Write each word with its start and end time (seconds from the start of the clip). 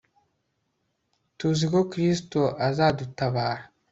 tuzi 1.37 1.65
ko 1.71 1.79
kristo 1.91 2.41
azadutabara 2.67 3.63